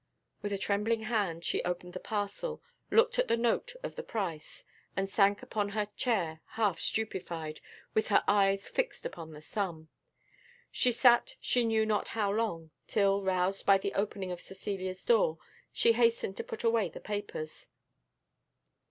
With 0.41 0.51
a 0.51 0.57
trembling 0.57 1.01
hand 1.01 1.43
she 1.45 1.63
opened 1.63 1.93
the 1.93 1.99
parcel, 1.99 2.59
looked 2.89 3.19
at 3.19 3.27
the 3.27 3.37
note 3.37 3.75
of 3.83 3.95
the 3.95 4.01
price, 4.01 4.63
and 4.97 5.07
sank 5.07 5.43
upon 5.43 5.69
her 5.69 5.89
chair 5.95 6.41
half 6.57 6.79
stupified, 6.79 7.61
with 7.93 8.07
her 8.07 8.23
eyes 8.27 8.67
fixed 8.67 9.05
upon 9.05 9.31
the 9.33 9.43
sum. 9.43 9.89
She 10.71 10.91
sat 10.91 11.35
she 11.39 11.63
knew 11.65 11.85
not 11.85 12.07
how 12.07 12.31
long, 12.31 12.71
till, 12.87 13.21
roused 13.21 13.63
by 13.67 13.77
the 13.77 13.93
opening 13.93 14.31
of 14.31 14.41
Cecilia's 14.41 15.05
door, 15.05 15.37
she 15.71 15.93
hastened 15.93 16.35
to 16.37 16.43
put 16.43 16.63
away 16.63 16.89
the 16.89 16.99
papers. 16.99 17.67